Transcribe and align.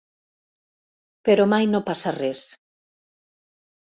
Però 1.29 1.47
mai 1.53 1.69
no 1.73 1.83
passa 1.91 2.15
res. 2.19 2.43